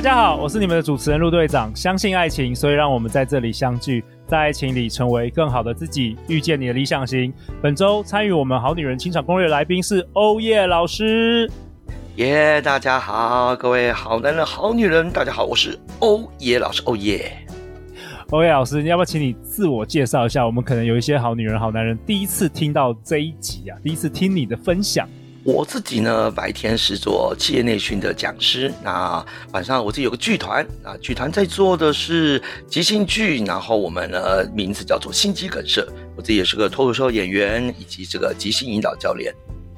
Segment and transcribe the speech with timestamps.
[0.00, 1.70] 大家好，我是你们的主持人陆队长。
[1.76, 4.02] 相信爱情，所以让我们在这里相聚。
[4.26, 7.30] 在爱情里成为更好的自己，遇见你的理想型。
[7.60, 11.46] 本周参与我们好女人情场攻略来宾是欧耶老师。
[12.16, 17.30] 耶，大家好，各位好男人、好女人，大家好，我是欧耶老师，欧耶。
[18.30, 20.46] 欧耶老师，你要不要请你自我介绍一下？
[20.46, 25.06] 我们可能有一些好女人、好男人第一次听到这一集啊，第一次听你的分享。
[25.42, 35.82] 我自己呢，白天是做企业内训的讲师，那晚上我自己有个剧团啊，剧团在做的是即兴剧，然后我们呢名字叫做心肌梗塞，
[36.14, 39.34] 我自己也是个脱口秀演员以及这个即兴引导教练。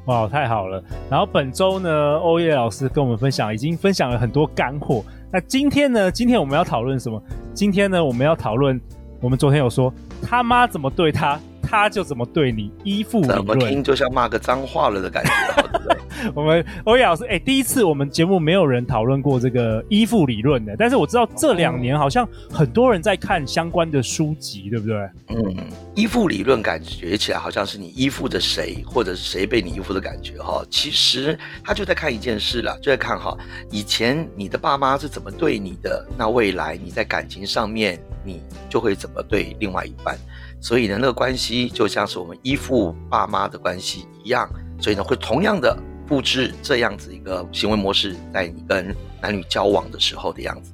[0.07, 0.83] 哇，太好了！
[1.09, 5.05] 然后本周呢，欧耶老师跟我们分享，已经分享了很多干货。
[5.33, 7.23] 那今天呢，今天我们要讨论什么？
[7.55, 8.81] 今天呢，我们要讨论，
[9.21, 11.39] 我们昨天有说他妈怎么对他。
[11.63, 15.97] 他就怎么对你，依附理论，怎么听就像骂个脏话了的感觉，对不对？
[16.37, 24.97] 我们欧阳老师，哎、欸，第一次我们节目没有人讨论过这个依附理论的，但是我知道这两年好像很多人在看相关的书籍，对不对？
[25.31, 25.57] 嗯，
[25.97, 30.63] 依附理论感觉起来好像是你依附着谁，或者是谁被你依附的感觉哈。
[30.71, 33.37] 其实他就在看一件事了，就在看哈，
[33.71, 40.17] 以前你的爸妈是怎么对你的，那未来你在感情上面你就会怎么对另外一半。
[40.63, 44.49] 所以呢，那个关系就像是我们依附爸妈的关系一样，
[44.81, 50.73] 所以呢，会同样的复制这样子一个行为模式，在你跟男女交往的时候的样子。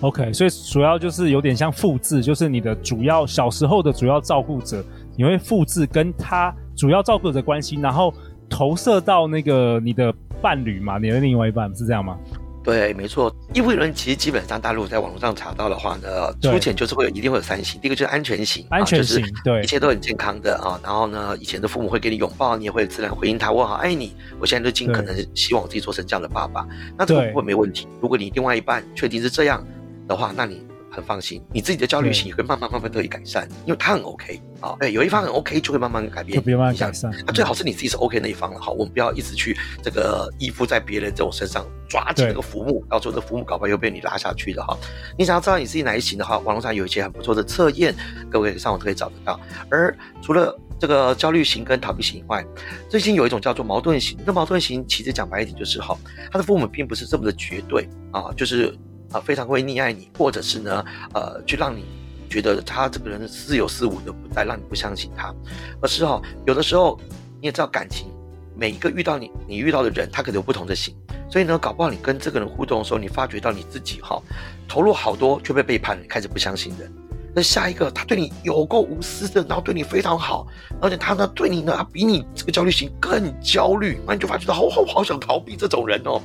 [0.00, 4.84] OK，所以主要就是有点像复制，就是你的主要小时候的主要照顾者，
[5.16, 8.12] 你会复制跟他主要照顾者的关系，然后
[8.50, 10.12] 投射到那个你的
[10.42, 12.18] 伴侣嘛，你的另外一半是这样吗？
[12.64, 13.34] 对，没错。
[13.54, 17.80] 依附理论其实基本上，大陆在网络上查到的话呢，粗浅就是会有一定会有三型。
[17.80, 20.80] 第一个就是安全型，安全型，对，一切都很健康的啊。
[20.82, 24.14] 然后呢，以前的父母会给你拥抱，你也会自然回应他，我好爱你。
[24.38, 26.66] 我现在就尽可能希望我自己做成这样的爸爸。
[26.96, 27.88] 那这个不会没问题。
[28.00, 29.66] 如果你另外一半确定是这样
[30.06, 30.62] 的话，那你。
[30.92, 37.10] 很放心，你自己的焦虑型也会慢慢慢慢得以改善，因为他很 OK 啊，对，有一方很 OK 就会慢慢改变，就慢慢改善。
[37.26, 44.76] 那最好是你自己是 OK 那一方了，好，我们不要一直去这个依附在别人在我身上，抓紧那个浮木，到时候这浮木搞不好又被你拉下去的哈。
[45.18, 47.94] 你想要知道你自己哪一型的话，网络上有一些很不错的测验，
[48.30, 49.40] 各位上网都可以找得到。
[49.70, 52.44] 而除了这个焦虑型跟逃避型以外，
[52.90, 54.18] 最近有一种叫做矛盾型。
[54.26, 55.96] 那矛盾型其实讲白一点就是哈，
[56.30, 58.76] 他的父母并不是这么的绝对啊，就是。
[59.12, 60.84] 啊，非常会溺爱你，或者是呢，
[61.14, 61.84] 呃，去让你
[62.28, 65.34] 觉得他这个人似有似无的不在，让你不相信他。
[65.80, 66.98] 而是哈，有的时候
[67.40, 68.08] 你也知道感情，
[68.56, 70.96] 每一个遇到你，你遇到的人，他可能有不同的心。
[71.30, 74.20] 所以呢，搞不好你跟这个人互动的时候，你发觉到你自己哈，
[74.68, 76.92] 投入好多却被背叛，开始不相信人。
[77.34, 80.46] 那下一个，他对你有够无私的，然后对你非常好，
[80.80, 86.20] 而且他呢对你呢，比你这个焦虑型更焦虑，那你就发觉到，好好好想逃避这种人哦。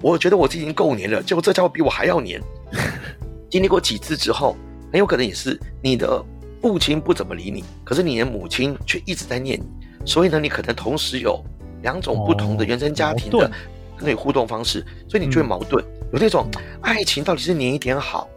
[0.00, 2.40] 我觉得我自己已经够黏了，结果这家伙比我还要黏。
[3.50, 4.56] 经历过几次之后，
[4.92, 6.24] 很有可能也是你的
[6.62, 11.42] 父亲不怎么理你，可是你的母亲却一直在念你，所以呢，你可能同时有
[11.82, 13.50] 两种不同的原生家庭的
[13.98, 16.46] 那个互动方式，所以你就会矛盾，嗯、有那种
[16.80, 18.28] 爱情到底是黏一点好。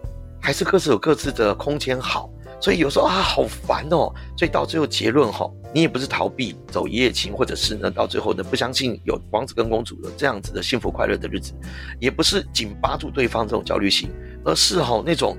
[0.45, 2.29] 还是各自有各自的空间好，
[2.61, 11.51] 所以有时候啊好烦哦，所以到最后结论哈，你也不是逃避走一夜情，或者是呢到最后呢不相信有王子跟公主的这样子的幸福快乐的日子，
[11.99, 14.07] 也不是紧扒住对方这种焦虑型，
[14.43, 15.35] 而是哈那种，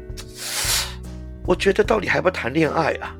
[1.47, 3.15] 我觉得到底还不谈恋爱啊，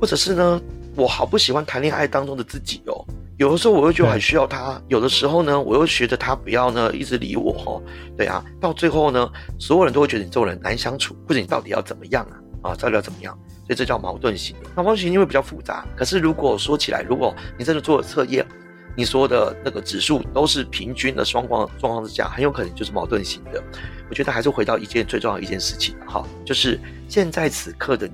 [0.00, 0.62] 或者是呢
[0.94, 2.99] 我好不喜欢谈恋爱当中的自己哦。
[3.40, 7.82] 有的时候我又觉得很需要他，有的时候呢，我又觉得他不要呢一直理我哈，
[8.14, 9.26] 对啊，到最后呢，
[9.58, 12.22] 所有人都会觉得你这种人难相处，或者你到底要怎么样
[12.60, 12.68] 啊？
[12.68, 13.34] 啊，到底要怎么样？
[13.64, 14.54] 所以这叫矛盾型。
[14.76, 18.46] 那矛盾型因为比较复杂，可是如果说起来，如果你真的做了测验，
[18.94, 23.64] 你说的那个指数都是平均的双方状况之下，很有可能就是矛盾型的。
[24.10, 26.78] 我觉得还是回到一件最重要的一件事情哈，就是
[27.08, 28.12] 现在此刻的你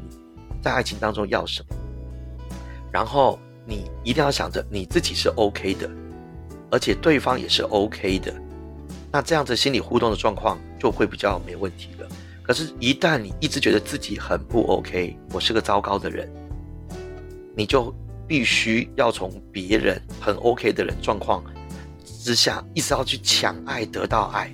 [0.63, 1.77] 在爱情当中要什么，
[2.93, 3.37] 然后。
[3.67, 5.91] 你一定要想着你自己是 OK 的，
[6.71, 8.33] 而且对方也是 OK 的，
[9.11, 12.09] 那这样子心理互动的状况就会比较没问题了。
[12.43, 16.31] 可是，一旦你一直觉得自己很不 OK，我是个糟糕的人，
[17.57, 17.93] 你就
[18.29, 21.43] 必须要从别人很 OK 的人状况
[22.05, 24.53] 之下，一直要去抢爱，得到爱，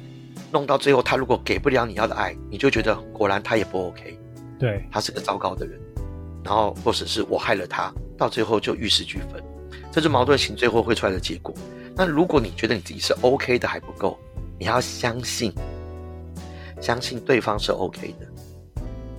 [0.50, 4.18] 弄到最后，他如果给不了你要的爱，你就觉得果然他也不 OK，
[4.58, 5.78] 对，他是个糟糕的人。
[6.44, 7.92] 然后，或者是我害了他，
[8.22, 9.42] 到最后就玉石俱焚。
[9.90, 11.52] 这是矛盾型最后会出来的结果。
[11.96, 14.16] 那如果你觉得你自己是 OK 的还不够，
[14.58, 15.52] 你要相信，
[16.80, 18.26] 相信对方是 OK 的。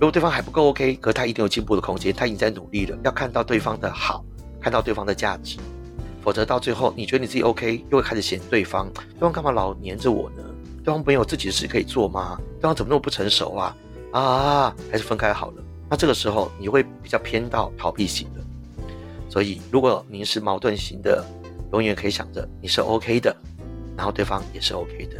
[0.00, 2.98] 果对方还不够 OK，可是他一定有进步的空间，他已经在努力了。
[3.04, 4.24] 要看到对方的好，
[4.60, 5.58] 看到对方的价值，
[6.22, 10.42] 否则到最后你觉得你自己 OK，又会开始嫌对方，对方干嘛老黏着我呢？
[10.82, 12.36] 对方没有自己的事可以做吗？
[12.60, 13.76] 对方怎么那么不成熟啊？
[14.12, 15.62] 啊，还是分开好了。
[15.88, 18.43] 那这个时候你会比较偏到逃避型的。
[19.34, 21.26] 所以，如果您是矛盾型的，
[21.72, 23.34] 永远可以想着你是 OK 的，
[23.96, 25.16] 然后对方也是 OK 的。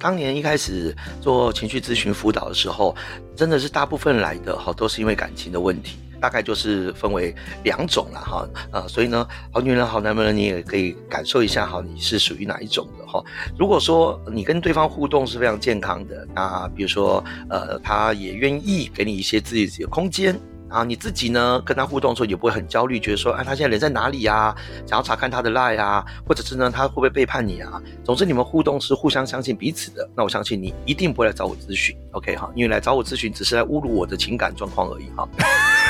[0.00, 2.92] 当年一开始做情绪咨询辅导的时候，
[3.36, 7.32] 真的是大部分来的哈都是因为感情的问题，大概就是分为
[7.62, 8.48] 两种了哈。
[8.72, 13.22] 呃，所以呢，好女人、好男人，你也可以感受一下哈，你是属于哪一种的哈。
[13.56, 20.36] 如果说你跟对方互动是非常健康的，那比如说呃，他也愿意给你一些自己的空间。
[20.72, 24.56] 啊，你自己呢，跟他互动的时候也不会很焦虑，觉得说，哎，他现在人在哪里呀、啊？
[24.86, 27.80] 想要查看他的 line 啊，或者是呢，他会不会背叛你啊？
[28.02, 30.08] 总之，你们互动是互相相信彼此的。
[30.16, 32.50] 那我相信你一定不会来找我咨询，OK 哈？
[32.54, 35.28] 因为来找我咨询只是来侮辱我的情感状况而已哈。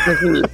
[0.04, 0.50] 但是，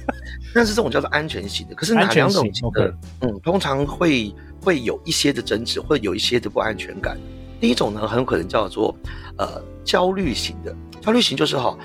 [0.53, 2.93] 但是这种叫做安全型的，可是哪两种型的？
[3.21, 7.17] 嗯，通常会会有一些的争执，会有一些的不安全感。
[7.59, 8.95] 第一种呢，很有可能叫做
[9.37, 11.75] 呃焦虑型的，焦虑型就是哈。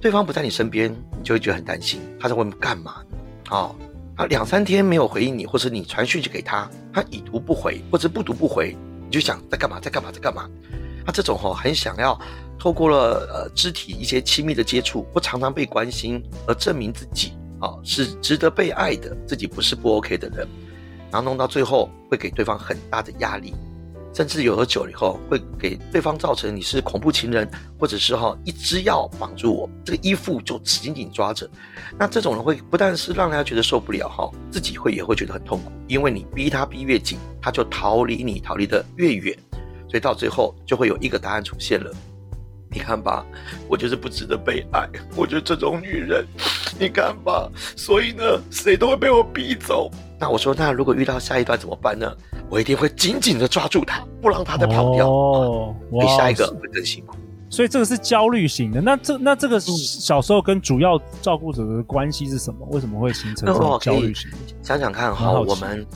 [0.00, 2.96] 对方不在你身边，你就会觉得很担心，他在外面干嘛？
[3.50, 3.74] 哦，
[4.16, 10.48] 他两三天没有回应你，或者你传讯息给他，他已读不回，或者不读不回，你就想在干嘛，在干嘛，在干嘛？
[11.04, 12.16] 他这种吼、哦、很想要
[12.58, 20.46] 透过了呃肢体一些亲密的接触，或常常被关心而证明自己啊、哦、是值得被爱的，自己不是不 OK 的人，
[21.10, 23.54] 然后弄到最后会给对方很大的压力。
[24.18, 27.48] 甚至有了久了以后，会给对方造成你是恐怖情人，
[27.78, 31.48] 或者是哈一只要绑住我，这个依附就紧紧抓着。
[31.96, 39.38] 那这种人会不但是让人家觉得受不了哈，自己会也会觉得很痛苦，因为你逼他逼越紧，他就逃离你，逃离得越远，
[39.88, 41.88] 所以到最后就会有一个答案出现了。
[42.72, 43.24] 你看吧，
[43.68, 46.26] 我就是不值得被爱，我觉得这种女人，
[46.76, 49.88] 你看吧，所以呢，谁都会被我逼走。
[50.18, 52.12] 那我说，那如果遇到下一段怎么办呢？
[52.48, 55.08] 我一定会紧紧的抓住他，不让他再跑掉。
[55.08, 57.16] 哦，比下一个会更辛苦。
[57.50, 58.80] 所以这个是焦虑型的。
[58.80, 62.66] 那这那这个小时候跟主要照顾者的关系是什么？
[62.70, 64.30] 为什么会形成这种焦虑型？
[64.62, 65.86] 想想看哈，我们。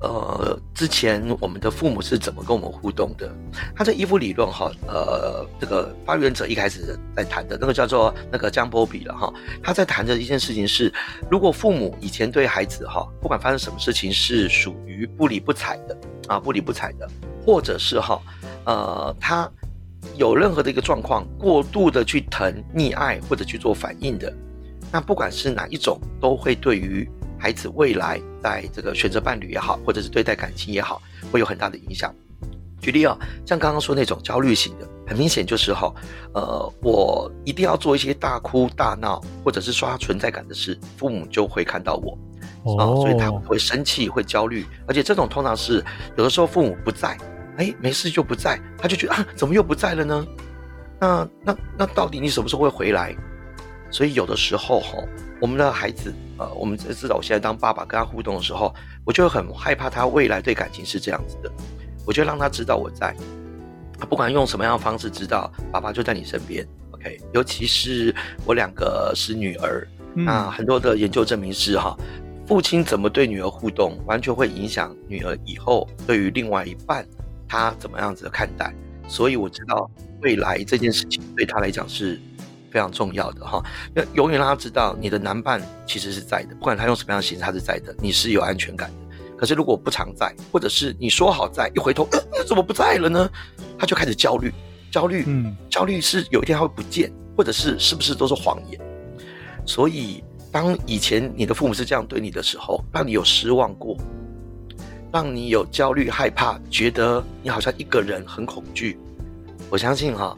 [0.00, 3.28] 呃，之前我们的父母是怎么跟我们互动的？
[3.74, 10.92] 他这依附理论哈，呃，这个发源者一开始在谈的那个叫做那个江波比了哈，他在谈的一件事情是，
[11.28, 15.98] 如果父母以前对孩子哈，不管发生什么事情是属于不理不睬的
[16.28, 17.08] 啊，不理不睬的，
[17.44, 18.20] 或者是哈，
[18.66, 19.50] 呃，他
[20.14, 24.32] 有任何的一个状况，过度的去疼溺爱或者去做反应的，
[24.92, 27.10] 那不管是哪一种，都会对于。
[27.38, 31.00] 孩子未来在这个选择伴侣也好，或者是对待感情也好，
[31.30, 32.14] 会有很大的影响。
[32.80, 35.92] 举例啊，像刚刚说那种焦虑型的，很明显就是哈，
[36.32, 42.16] 呃，我一定要做一些大哭大闹，或者是刷存在感的事，父母就会看到我，
[42.78, 45.84] 啊、哦，所以他会生气，会焦虑，而且这种通常是
[46.16, 47.18] 有的时候父母不在，
[47.56, 50.26] 哎，没事就不在，他就觉得啊，怎么又不在了呢？
[51.00, 53.14] 那那那到底你什么时候会回来？
[53.90, 54.98] 所以有的时候哈，
[55.40, 58.74] 我们的孩子，呃，我们知道我现在当爸爸跟他互动的时候，
[59.04, 61.50] 我就很害怕他未来对感情是这样子的。
[62.04, 63.14] 我就让他知道我在，
[63.96, 66.66] 他不管用什么样的方式知道爸爸就在你身边。
[66.90, 68.12] OK，尤其是
[68.44, 71.96] 我两个是女儿，嗯、那很多的研究证明是哈，
[72.46, 77.06] 父亲怎么对女儿互动，完全会影响女儿以后对于另外一半
[77.46, 78.74] 他怎么样子的看待。
[79.06, 79.88] 所以我知道
[80.20, 82.20] 未来这件事情对他来讲是。
[82.70, 83.62] 非常重要的哈，
[83.94, 88.96] 要永远让他知道你的男伴其实是在的，不管他用什么样的形式，他是在的，你是有安全感的。
[89.36, 93.30] 可是如果不常在，或者是你说好在，一回头，呃，怎么不在了呢？
[93.78, 94.52] 他就开始焦虑，
[94.90, 98.80] 焦虑，嗯，焦虑是有一天他会不见，或者是是不是都是谎言？
[99.64, 103.96] 所以，当以前你的父母是这样对你的时候，让你有失望过，
[105.12, 108.98] 让你有焦虑、害怕，觉得你好像一个人很恐惧。
[109.70, 110.36] 我相信哈。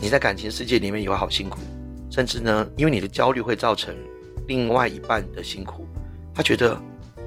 [0.00, 1.58] 你在感情世界里面也会好辛苦，
[2.10, 3.96] 甚至呢，因为你的焦虑会造成
[4.46, 5.86] 另外一半的辛苦。
[6.34, 6.78] 他觉得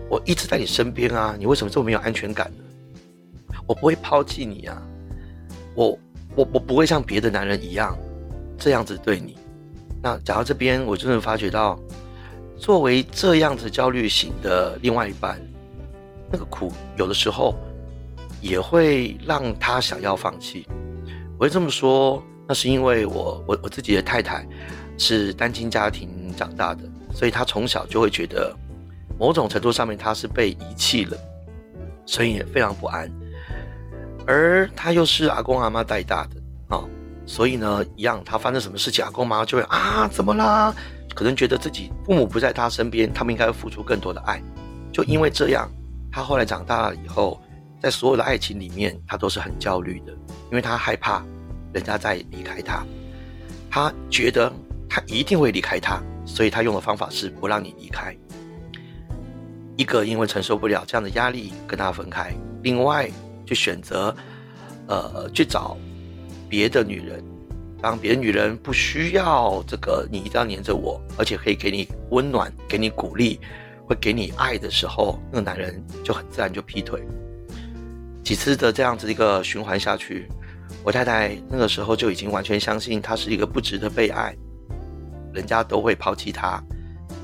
[0.08, 2.64] 我一直在你身边啊，你为什么这么没有安全感呢？
[3.66, 4.82] 我不会抛弃你啊，
[5.74, 5.98] 我
[6.36, 7.98] 我我不会像别的男人一样
[8.58, 9.36] 这样子对你。
[10.02, 11.78] 那讲到这边，我真的发觉到，
[12.56, 15.42] 作为这样子焦虑型的另外一半，
[16.32, 17.56] 那个苦有的时候
[18.42, 20.68] 也会让他想要放弃。
[21.38, 22.24] 我会这么说。
[22.50, 24.44] 那是因为我我我自己的太太
[24.98, 26.82] 是单亲家庭长大的，
[27.14, 28.52] 所以她从小就会觉得
[29.20, 31.16] 某种程度上面他是被遗弃了，
[32.08, 33.08] 所以也非常不安。
[34.26, 36.84] 而他又是阿公阿妈带大的啊、
[37.26, 40.74] 所以呢，一样他发生什么事情，阿公妈就会啊，怎么啦？
[41.14, 44.42] 可能觉得自己父母不在他身边，他们应该会付出更多的爱。
[44.92, 45.70] 就因为这样，
[46.12, 47.40] 他后来长大了以后，
[47.80, 50.12] 在所有的爱情里面，他都是很焦虑的，
[50.50, 51.24] 因为他害怕
[51.74, 52.86] 人家在离开他，
[53.70, 54.52] 他觉得
[54.90, 58.16] 他一定会离开他，所以他用的方法是不让你离开。
[59.78, 62.34] 一个因为承受不了这样的压力跟他分开，
[62.64, 63.10] 另外。
[63.46, 64.16] 就选择，
[64.86, 65.76] 呃，去找
[66.48, 67.24] 别的女人。
[67.82, 73.40] 当别的女人不需要这个你一定要黏着我，而且可以给你温暖、给你鼓励、
[73.88, 77.02] 会给你爱的时候，那个男人就很自然就劈腿。
[78.24, 80.30] 几次的这样子一个循环下去，
[80.90, 84.36] 我太太那个时候就已经完全相信他是一个不值得被爱，
[85.32, 86.60] 人家都会抛弃他，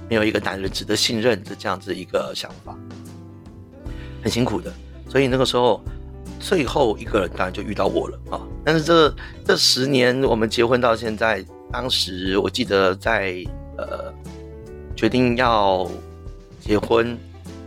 [0.08, 2.78] 没有一个男人值得信任的这样子一个想法，
[4.22, 4.72] 很辛苦的。
[5.10, 5.84] 所以那个时候。
[6.38, 8.42] 最后一个人当然就遇到我了啊！
[8.64, 13.42] 但是这这十年我们结婚到现在，当时我记得在
[13.78, 14.14] 呃
[14.96, 15.90] 决定要
[16.60, 17.18] 结婚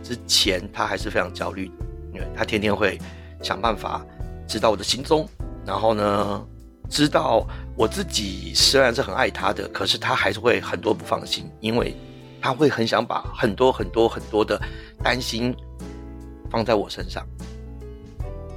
[0.03, 1.65] 之前，他还是非常焦虑，
[2.13, 2.97] 因为他天天会
[3.41, 4.05] 想办法
[4.47, 5.27] 知道我的行踪，
[5.65, 6.45] 然后呢，
[6.89, 11.95] 知道我自己虽然是很爱他的，可是他还是会很多不放心，因为
[12.41, 14.59] 他会很想把很多很多很多的
[15.03, 15.55] 担心
[16.49, 17.25] 放在我身上。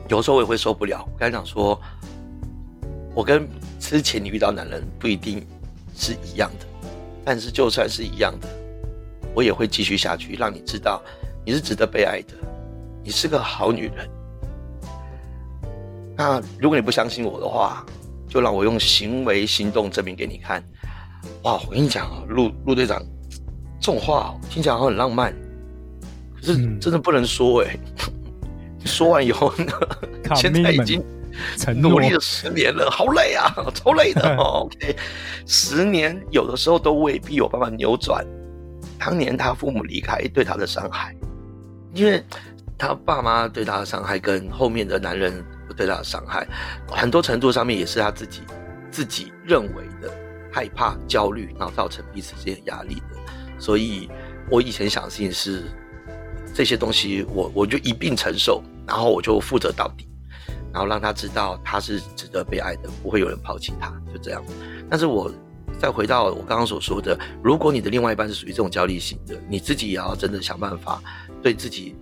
[0.08, 1.04] 有时候我也会受不了。
[1.04, 1.80] 我跟他讲说，
[3.14, 3.46] 我跟
[3.78, 5.46] 之前你遇到男人不一定
[5.94, 6.66] 是一样的，
[7.24, 8.48] 但是就算是一样的，
[9.34, 11.02] 我也会继续下去，让你知道
[11.44, 12.34] 你是值得被爱的，
[13.04, 14.08] 你是个好女人。
[16.16, 17.84] 那如果你不相信我的话，
[18.28, 20.62] 就让我用行为行动证明给你看。
[21.42, 23.02] 哇，我跟你讲啊，陆陆队长，
[23.80, 25.34] 这种话听起来好像很浪漫，
[26.36, 27.80] 可是真的不能说哎、欸。
[27.96, 28.08] 嗯
[28.84, 29.72] 说完以后呢，
[30.34, 31.00] 现在已经
[31.76, 34.34] 努力了十年了，好累啊，超累的。
[34.34, 34.96] OK，
[35.46, 38.26] 十年有的时候都未必有办法扭转
[38.98, 41.14] 当年他父母离开对他的伤害，
[41.94, 42.20] 因为
[42.76, 45.32] 他爸妈对他的伤害跟后面的男人
[45.72, 46.46] 对他的伤害，
[46.88, 48.40] 很多程度上面也是他自己
[48.90, 50.10] 自己认为的
[50.52, 53.60] 害怕、焦虑，然后造成彼此之间压力的。
[53.60, 54.08] 所以
[54.50, 55.62] 我以前想的是
[56.54, 58.62] 这些东西，我我就一并承受。
[58.84, 60.08] 然后我就负责到底，
[60.72, 64.44] 然后让他知道他是值得被爱的，不会有人抛弃他，就这样。
[64.90, 65.32] 但是我
[65.78, 71.00] 再回到我刚刚所说的，如果你的另外一半是属于这种焦虑型的，你自己也要真的想办法，
[71.40, 71.94] 对自己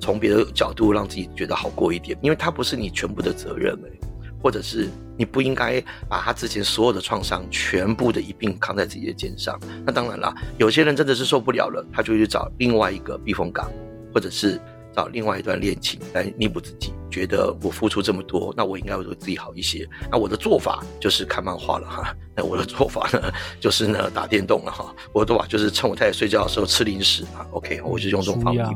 [0.00, 4.00] 从别的角度让自己觉得好过一点，因为它不是你全部的责任诶，
[4.42, 9.58] 或者是你不应该把他之前所有的创伤全部的一并扛在自己的肩上。
[9.84, 13.70] 那当然啦，有些人真的是受不了了，他就去找另外一个避风港，
[14.12, 14.60] 或者是。
[14.94, 19.86] 找另外一段恋情来弥补自己，觉得我付出这么多，那我应该会对自己好一些。
[20.10, 27.44] 那我的做法就是看漫画了哈，那我的做法呢就是呢打电动了哈，我的做法就是趁我太太睡觉的时候吃零食啊。
[27.50, 28.70] OK，我就用这种方法。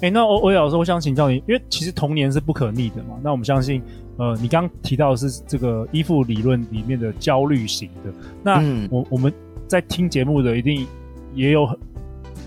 [0.00, 3.18] 哎、欸，那欧欧老师，我想请教你，因为其实童年是不可逆的嘛。
[3.22, 3.82] 那我们相信，
[4.16, 8.12] 呃，你刚刚提到的是这个依附理论里面的焦虑型的。
[8.42, 8.54] 那
[8.90, 9.32] 我、嗯、我们
[9.66, 10.86] 在听节目的一定
[11.34, 11.68] 也有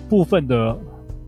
[0.10, 0.78] 部分的。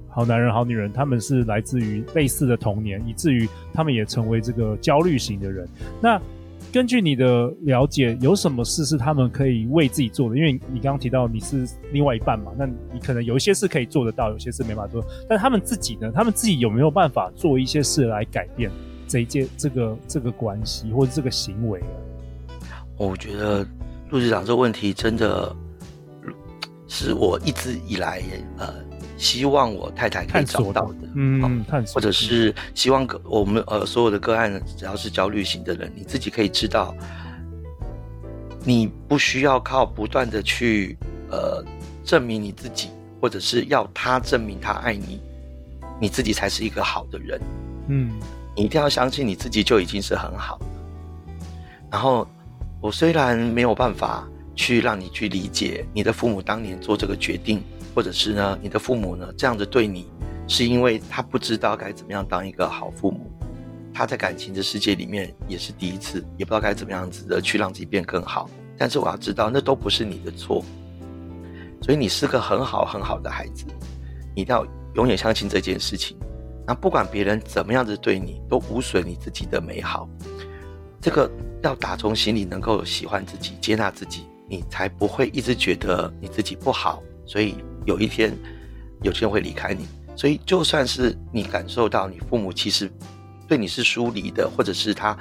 [0.07, 5.67] 好男人、好女人，他们是来自于类似的童年，以至于他们也成为这个焦虑型的人。
[5.99, 6.17] 那
[6.71, 10.35] 根据你的了解，有什么事是他们可以为自己做的？
[10.35, 15.01] 因为你刚刚提到你是另外一半嘛，那你可能有一些事可以做得到，有些事没办法做。
[15.29, 16.11] 但他们自己呢？
[16.13, 18.69] 他们自己有没有办法做一些事来改变
[19.07, 21.81] 这一件、这个、这个关系或者这个行为？
[22.97, 23.65] 我觉得
[24.09, 25.55] 陆局长这个问题真的
[26.87, 28.21] 是我一直以来
[28.57, 28.73] 呃。
[29.17, 36.93] 希望我太太可以找到的，嗯，或者是希望个我们呃所有的个案，只要是焦虑型的人，你自己可以知道，
[38.65, 40.97] 你不需要靠不断的去
[41.31, 41.63] 呃
[42.03, 42.89] 证明你自己，
[43.21, 45.21] 或者是要他证明他爱你，
[45.99, 47.41] 你自己才是一个好的人，
[47.87, 48.11] 嗯，
[48.53, 50.59] 你一定要相信你自己就已经是很好。
[51.89, 52.27] 然后
[52.81, 57.63] 我虽然没有办法去让你去理解你的父母当年做这个决定。
[57.95, 60.11] 或者是呢，你的父母呢这样子对你，
[60.49, 63.31] 是因为他不知道该怎么样当一个好父母，
[63.93, 68.49] 他在感情的世界里面也是第一次，也不知道该怎么样子的去让自己变更好。
[68.77, 70.61] 但是我要知道，那都不是你的错，
[71.81, 73.65] 所以你是个很好很好的孩子，
[74.35, 76.17] 你一定要永远相信这件事情。
[76.67, 80.09] 那不管别人怎么样子对你，都无损你自己的美好。
[80.99, 81.31] 这个
[81.63, 87.01] 要打从心里能够喜欢自己、接纳自己，你才不会一直觉得你自己不好。
[87.25, 87.55] 所以。
[87.85, 88.35] 有一天，
[89.01, 92.91] 有些人会离开你，所以就算是你感受到你父母其实
[93.47, 95.17] 对你是疏离的，或者是他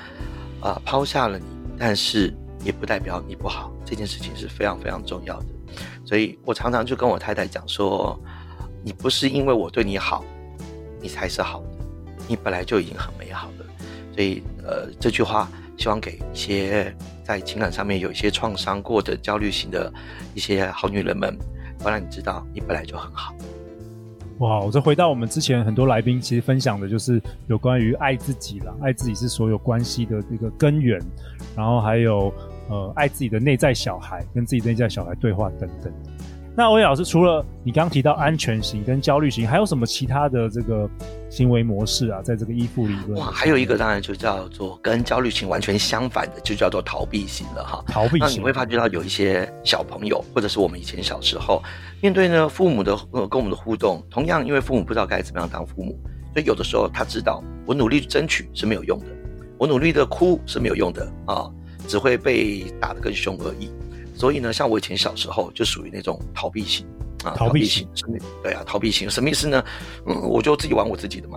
[0.60, 1.44] 啊、抛下了你，
[1.78, 2.32] 但是
[2.64, 3.70] 也不代表你不好。
[3.84, 5.46] 这件事情是非常非常重要的。
[6.06, 8.18] 所以我常常就跟我太太讲说，
[8.82, 10.24] 你不是因为我对你好，
[11.02, 11.66] 你才是好的，
[12.26, 13.66] 你本来就已经很美好了。
[14.14, 19.92] 所以呃，这句话希望给一些在情感上面有一些创伤过的焦虑型的
[20.34, 21.36] 一些好女人们，
[21.84, 23.32] 我让你知道，你本来就很好。
[24.38, 31.00] 哇，我再回到我们之前很多来宾其实分享的就是有关于爱自己了，爱自己是所有关系的这个根源，
[31.54, 32.32] 然后还有。
[32.66, 35.92] 呃，爱自己的内在小孩，跟自己内在小孩对话等等。
[36.56, 40.88] 那欧阳老师，除了你刚刚提到安全型跟焦虑型，还有什么其他的这个
[41.28, 42.22] 行为模式啊？
[42.22, 47.84] 在这个依附理论，哇，还有一个当然就叫做跟焦虑型完全相反的，就叫做逃避型了哈。
[47.88, 51.60] 逃避型，那你会发觉到有一些小朋友，或者是我们以前小时候
[52.00, 55.98] 面对呢父母的呃跟我们的互动，同样因为父母不知道该怎么样当父母，
[56.32, 59.06] 所以有的时候他知道我努力争取是没有用的，
[59.58, 61.50] 我努力的哭是没有用的啊。
[61.86, 63.70] 只会被打得更凶而已，
[64.14, 66.86] 所以呢，像我以前小时候就属于那种逃避型
[67.24, 67.86] 啊，逃避型？
[68.42, 69.62] 对啊，逃避型什么意思呢？
[70.06, 71.36] 嗯，我就自己玩我自己的嘛，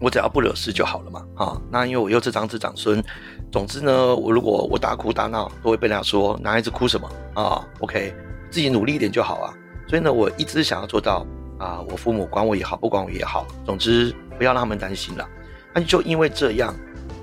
[0.00, 3.02] 我只要不惹事就好了嘛，啊，那因为我又是长子长孙，
[3.50, 8.14] 总之呢，我如果我大哭大闹，都会被人家说男孩子哭什么啊？OK，
[8.50, 9.54] 自己努力一点就好啊，
[9.88, 11.26] 所以呢，我一直想要做到
[11.58, 15.26] 啊，我父母管我也好，不管我也好，总之不要让他们担心了，
[15.72, 16.74] 那就因为这样。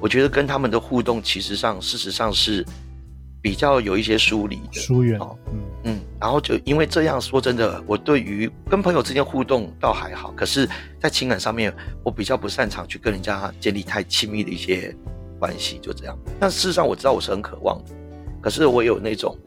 [0.02, 2.64] 我觉得跟他们的互动，其实上事实上是
[3.46, 5.20] 比较有一些疏离的、疏远。
[5.54, 10.68] 嗯嗯，然后就因为这样说真的，我对于跟朋友之间互动倒还好，可是，
[11.00, 11.72] 在情感上面，
[12.04, 14.96] 我比较不擅长去跟人家建立太亲密的一些
[15.38, 16.18] 关系，就这样。
[16.40, 17.92] 但事实上，我知道我是很渴望的，
[18.42, 19.38] 可是我有那种，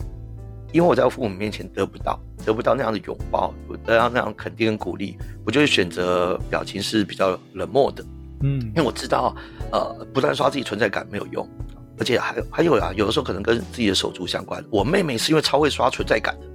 [0.71, 3.53] 因为我在我父母面前得不到，得不到那样的拥抱，
[3.85, 8.05] 得到那样肯定跟鼓励，我就会选择表情是比较冷漠的。
[8.45, 9.35] 嗯，因为我知道，
[9.73, 11.45] 呃，不断刷自己存在感没有用，
[11.99, 14.65] 而且还有还有啊，有的时候可能跟自己的手足相关。
[14.71, 16.47] 我妹妹是因为超会刷存在感的，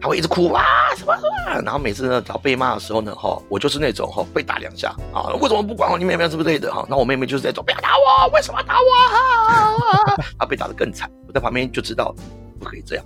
[0.00, 0.64] 她会一直哭啊
[0.96, 1.22] 什么什
[1.54, 5.98] 么，然后每次呢，只要被骂的时候呢，哈，我就是那种哈被打两下啊，为什么不管我？
[5.98, 6.86] 你妹妹是不是对的哈？
[6.88, 10.16] 那我妹妹就是在说不要打我，为什么打我？
[10.38, 12.14] 她被打得更惨，我在旁边就知道
[12.58, 13.04] 不可以这样。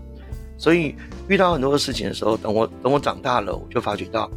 [0.56, 0.94] 所以
[1.28, 4.30] 遇到很多的事情的时候，等我等我长大了，我就发觉到。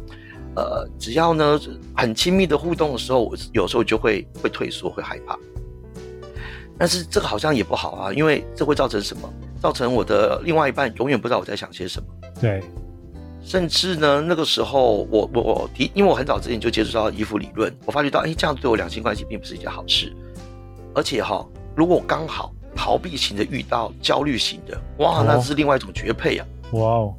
[0.56, 1.60] 呃，只要呢
[1.96, 5.36] 很亲密的互动的时候，我有时候就会会退缩，会害怕。
[6.78, 9.32] 但是这个好像也不好啊，因为这会造成什么？
[9.60, 12.06] 造成我的另外一半永远不知道我在想些什么。
[12.40, 12.62] 对，
[13.42, 20.14] 甚至呢，那个时候我我我提，因为我很早之前就接触到依附理论，我发觉到，哎，这样对我两性关系并不是一件好事。
[20.94, 26.46] 而且哈、哦，如果我刚好逃避型的遇到焦虑型的，哇，那是另外一种绝配啊！
[26.72, 27.14] 哇哦。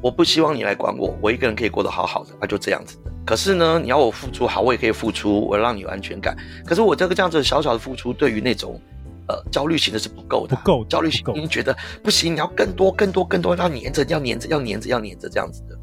[0.00, 3.03] 我不希望你来管我，我一个人可以过得好好的，那就这样子的。
[3.26, 6.36] 可是呢，你要我付出，好，我也可以付出，我让你有安全感。
[6.64, 8.78] 可是我这个这样子小小的付出，对于那种
[9.28, 15.78] 呃焦虑型的是不够的，不够焦虑型，你觉得不行，你要更多、更多、更多，要黏着，要黏着，要黏着，要黏着这样子的。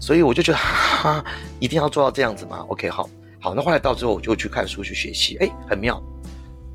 [0.00, 1.24] 所以我就觉得，哈，
[1.60, 3.08] 一定要做到这样子吗？OK，好，
[3.40, 3.54] 好。
[3.54, 6.02] 那后来到之后，我就去看书去学习，哎，很妙。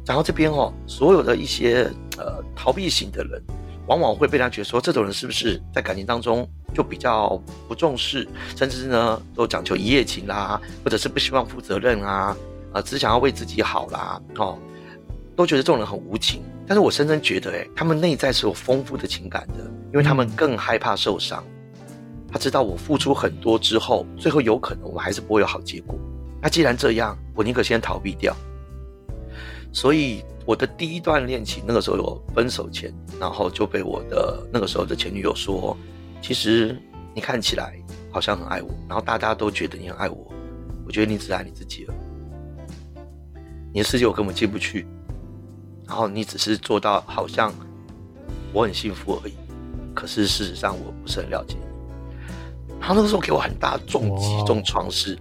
[0.05, 3.43] 然后这边哦，所有的一些呃逃避型的人。
[3.87, 6.45] 往往会被他觉得说，这种人是不是在感情当中
[6.77, 12.37] 就比较不重视，甚至呢都讲求一夜情啦，或者是不希望负责任啊，
[12.71, 14.59] 啊只想要为自己好啦，哦，
[15.35, 16.43] 都觉得这种人很无情。
[16.67, 21.43] 但是我深深觉得，诶，他们内在是有丰富的情感的，因为他们更害怕受伤。
[22.31, 25.97] 他知道我付出很多之后，最后有可能我们还是不会有好结果。
[26.39, 28.35] 那既然这样，我宁可先逃避掉。
[29.73, 30.23] 所以。
[30.47, 35.75] 我的第一段恋情，那个时候我分手前，然后就被我的那个时候的前女友说
[36.21, 36.77] ：“其实
[37.13, 37.73] 你看起来
[38.11, 40.31] 好像很爱我，然后大家都觉得你很爱我，
[40.85, 41.93] 我觉得你只爱你自己了。
[43.73, 44.87] 你的世界我根本进不去，
[45.85, 47.53] 然后你只是做到好像
[48.53, 49.33] 我很幸福而已，
[49.93, 52.77] 可是事实上我不是很了解你。
[52.79, 55.17] 然后那个时候给我很大的重击、重创是。”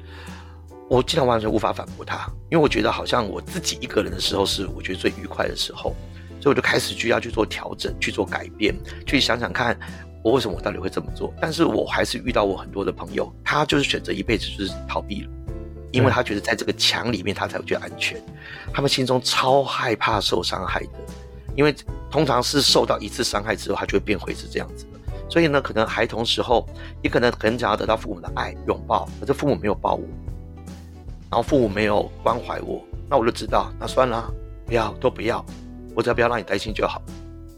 [0.89, 5.93] 我竟然完全无法反驳他，因为我觉得好像我自己一个人的时候是我觉得最愉快的时候，
[6.41, 8.73] 所以我就开始就要去做调整、去做改变、
[9.05, 9.77] 去想想看
[10.27, 11.33] 我为什么我到底会这么做。
[11.41, 15.31] 但是我还是遇到我很多的朋友，他就是选择一辈子就是逃避了，
[15.93, 18.21] 因为他觉得在这个墙里面他才会觉得安全，
[18.75, 20.91] 他们心中超害怕受伤害的，
[21.55, 21.73] 因为
[22.11, 24.99] 通常是受到一次伤害之后，他就会变回是这样子的。
[25.31, 26.69] 所以呢，可能孩童时候
[27.03, 30.05] 也可能很想要得到父母的爱、拥抱，可是父母没有抱我。
[31.31, 34.29] 然后父母没有关怀我，那我就知道，那算了，
[34.67, 35.45] 不要都不要，
[35.95, 37.01] 我只要不要让你担心就好，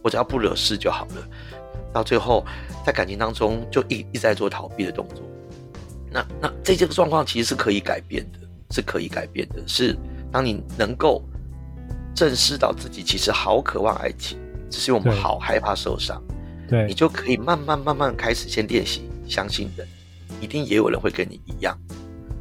[0.03, 1.29] 我只要不惹事就好了。
[1.93, 2.45] 到最后，
[2.85, 5.23] 在感情当中就一一直在做逃避的动作，
[6.11, 8.39] 那那这些个状况其实是可以改变的，
[8.71, 9.63] 是可以改变的。
[9.67, 9.97] 是
[10.31, 11.23] 当你能够
[12.15, 14.39] 正视到自己其实好渴望爱情，
[14.71, 16.23] 只是我们好害怕受伤，
[16.69, 19.89] 对，你就可以慢慢慢慢开始先练习相信人，
[20.43, 21.77] 一定也有人会跟你一样，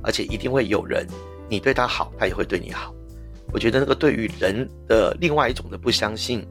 [0.04, 1.08] 而且一定会有人
[1.50, 2.94] 你对他好，他也会对你好。
[3.54, 6.46] 我觉得那个对于人的另外一种的不相信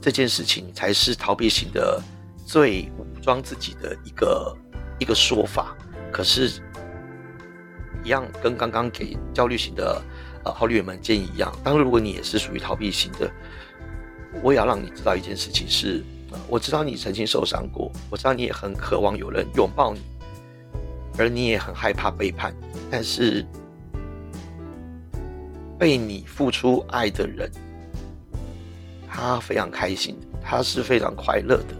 [0.00, 2.00] 这件事情，才是逃避型的
[2.44, 4.56] 最武装自己的一个
[4.98, 5.76] 一个说法。
[6.12, 6.62] 可是，
[8.04, 10.00] 一样跟刚刚给焦虑型的
[10.44, 13.30] 呃好女人们建议一样，当然如果你也是属于逃避型的，
[14.42, 16.02] 我也要让你知道一件事情是，
[16.48, 20.00] 我知道你曾经受伤过，我知道你也很渴望有人拥抱你，
[21.18, 22.54] 而你也很害怕背叛，
[22.90, 23.44] 但是。
[25.78, 27.52] 被你付出爱的人，
[29.16, 31.74] 他非常开心，他是非常快乐的。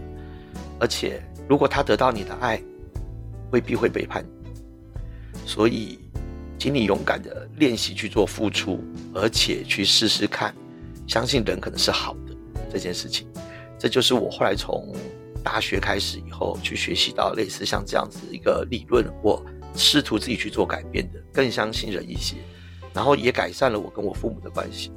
[0.79, 2.59] 而且，如果他得到你的爱，
[3.51, 4.49] 未必会背叛你。
[5.45, 5.99] 所以，
[6.57, 10.51] 请你勇敢的练习去做付出，而且去试试看，
[11.05, 12.35] 相信人可能是好的
[12.71, 13.27] 这件事情。
[13.77, 14.91] 这就是我后来从
[15.43, 19.45] 大学开始以后去学习到类似像这样子一个理论，我
[19.75, 22.37] 试图自己去做改变的，更相信人一些。
[22.95, 24.91] 然后也改善了我跟我父母的关系。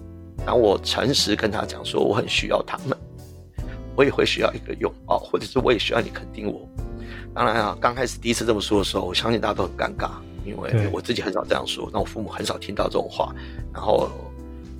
[0.44, 2.96] 当我诚实跟他讲说我很需要他们，
[3.94, 6.66] 我也会需要一个拥抱，或者是我也需要你肯定我。
[7.34, 10.10] 当然啊，刚开始第一次这么说的时候，我相信大家都很尴尬，
[10.44, 13.32] 因为我自己很少这样说，那我父母很少听到这种话。
[13.72, 14.10] 然后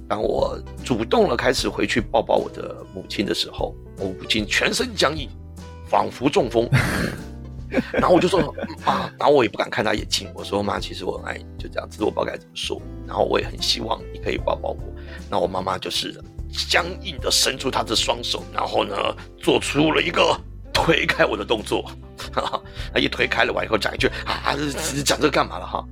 [0.08, 5.28] 当我主动了开始回去抱抱我的母亲的时候，我母亲全身僵硬，
[5.88, 6.68] 仿佛中风。
[7.92, 8.52] 然后我就说
[8.84, 10.28] 妈，然后我也不敢看他眼睛。
[10.34, 12.82] 我说妈，其实我很爱你，就这样子，我不知道该怎么说。
[13.06, 14.78] 然后我也很希望你可以抱抱我。
[15.30, 16.22] 那我妈妈就是
[16.68, 18.94] 僵硬的伸出她的双手，然后呢，
[19.38, 20.38] 做出了一个
[20.72, 21.82] 推开我的动作。
[22.32, 25.84] 哈哈，她一推开了完以后讲一句啊，这讲这个干嘛了哈？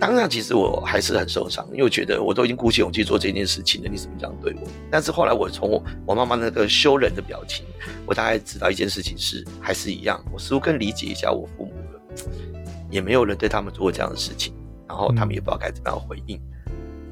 [0.00, 4.68] 当然，其实我还是很受伤，因为我觉得我都已经鼓起勇气做这件事情了，你怎么这样对我？
[4.90, 7.66] 但是后来我从我妈妈那个羞忍的表情，
[8.06, 12.00] 我大概知道一件事情是，还是一样，我似乎更理解一下我父母了。
[12.90, 14.54] 也没有人对他们做过这样的事情，
[14.86, 16.40] 然后他们也不知道该怎么样回应，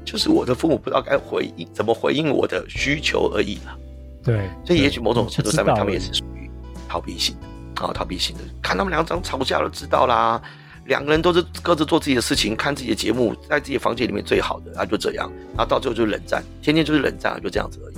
[0.07, 3.77] 就是我的父母不知道该回应怎么回应我的需求而已了。
[4.23, 6.49] 对，所以也许某种程度上面，他们也是属于
[6.87, 10.41] 逃避型的啊，逃避型的，看他们两张吵架就知道啦。
[10.85, 17.95] 两个人都是各自做自己的事情，看自己的节目，在自己的房间里面最好的，啊，就这样，然后到最后就是冷战，天天就是冷战，就这样子而已。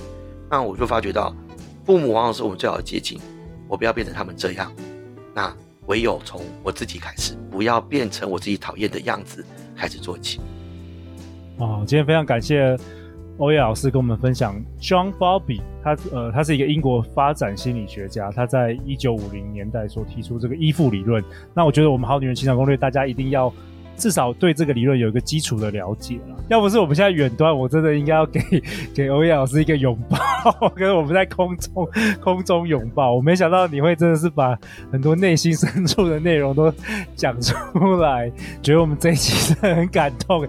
[0.50, 1.32] 那我就发觉到，
[1.86, 3.20] 父母往往是我们最好的接近，
[3.68, 4.72] 我不要变成他们这样，
[5.32, 5.54] 那
[5.86, 9.44] 唯有从我自己开始，不要变成我自己讨厌的样子
[9.76, 10.40] 开始做起。
[11.60, 12.76] 哦，今天非常感谢。
[13.36, 21.24] 欧叶老师跟我们分享，John bobby 他呃，他是一个英国发展心理学家，他在一九五零年代所提出这个依附理论。
[21.54, 23.50] 那我觉得我们好女人情场攻略，大家一定要
[23.96, 26.36] 至少对这个理论有一个基础的了解了。
[26.50, 28.40] 要不是我们现在远端，我真的应该要给
[28.94, 31.88] 给欧叶老师一个拥抱， 跟我们在空中
[32.20, 33.14] 空中拥抱。
[33.14, 34.54] 我没想到你会真的是把
[34.92, 36.70] 很多内心深处的内容都
[37.16, 37.54] 讲出
[38.02, 38.30] 来，
[38.62, 40.46] 觉得我们这一集真的很感动。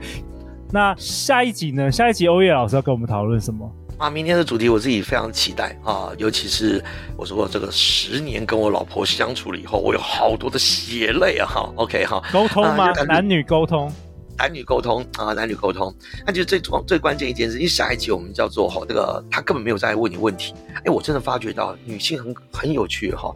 [0.74, 1.92] 那下一集呢？
[1.92, 4.10] 下一集欧叶老师要跟我们讨论什么啊？
[4.10, 6.12] 明天的主题我自己非常期待啊！
[6.18, 6.82] 尤其是
[7.18, 11.46] 我说过这个十年跟我老婆相处了以后，我有好多的血泪啊！
[11.46, 12.90] 哈，OK 哈，沟通吗？
[12.90, 13.92] 啊、男女沟通，
[14.38, 15.94] 男女沟通啊，男女沟通。
[16.26, 20.54] 那就最重最关键一件事，因为下一集我们叫做哈，这个他根本没有在问你问题。
[20.86, 23.30] 哎，我真的发觉到女性很很有趣哈，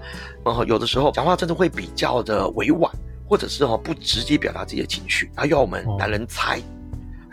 [0.45, 2.89] 然后有的时候讲话真的会比较的委婉，
[3.27, 6.59] 或者是哈不直接表达自己的情绪，然后要我们男人猜。
[6.59, 6.74] 哦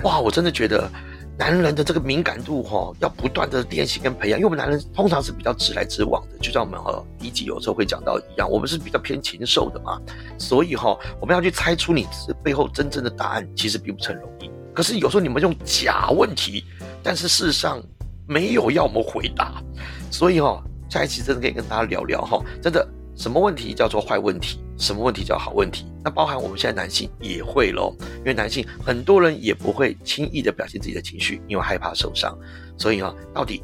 [0.02, 0.90] 哇，我真的觉得
[1.38, 10.00] 男人的这个敏感度哈，要不断的练习跟培养，因为我们男人通常是比较直来直往的，就像我们哈一集有时候会讲到一样，我们是比较偏禽兽的嘛，
[10.38, 12.06] 所以哈，我们要去猜出你
[12.42, 14.50] 背后真正的答案，其实并不是很容易。
[14.74, 16.64] 可是有时候你们用假问题，
[17.02, 17.82] 但是事实上
[18.26, 19.62] 没有要我们回答，
[20.10, 22.86] 所以哈，下一期真的可以跟大家聊聊哈，真的。
[23.14, 24.58] 什么问题叫做坏问题？
[24.82, 25.86] 什么问题叫好问题？
[26.02, 32.36] 那包含我们现在男性也会咯，因为男性很多人也不会轻易的表现自己的情绪，因为害怕受伤。
[32.76, 33.62] 所以啊，到底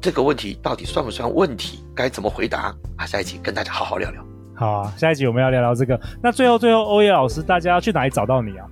[0.00, 1.84] 这个问题到底算不算问题？
[1.96, 3.04] 该怎么回答啊？
[3.04, 4.24] 下一集跟大家好好聊聊。
[4.54, 6.00] 好啊，下一集我们要聊聊这个。
[6.22, 8.66] 那最后最后，欧耶老师，大家要去哪里找到你啊？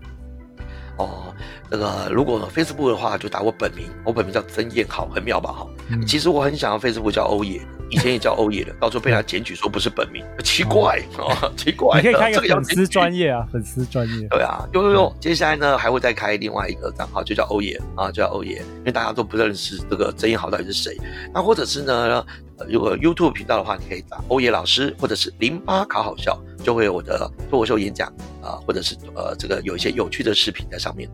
[0.96, 1.34] 哦，
[1.76, 5.50] 那个如果 Facebook 的话，就打我本名，我本名叫曾彦豪，很妙吧？
[5.50, 7.60] 哈、嗯，其实我很想要 Facebook 叫欧野。
[7.90, 12.00] 以前也叫欧野的， 到时候被他检举说不是本名，奇怪啊，奇怪。
[12.00, 14.26] 你可以开一个粉丝专业啊，粉丝专业。
[14.30, 20.96] 对啊，有有有，接下来呢还会再开另外一个账号，就叫欧野啊，就叫欧野，因为大家都不认识这个曾彦豪到底是谁。
[21.32, 22.24] 那或者是呢，
[22.68, 28.08] 如果 YouTube 频道的话，你可以打欧野老师，或者是零八考好笑，就会有我的脱口秀演讲
[28.42, 31.08] 啊、呃，或者是呃这个有一些有趣的视频在上面。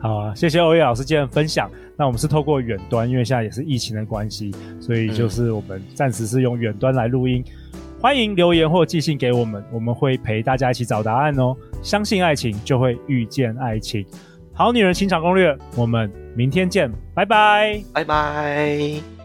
[0.00, 1.70] 好啊，谢谢欧叶老师今天的分享。
[1.96, 7.42] 那我们是透过远端，因为现在也是疫情的关系，所以就是我们暂时是用远端来录音。
[7.72, 11.56] 嗯、欢迎留言或寄信给我们，我们会陪大家一起找答案哦。
[11.82, 14.06] 相信爱情，就会遇见爱情。
[14.52, 19.17] 好女人情场攻略，我们明天见，拜拜，拜拜。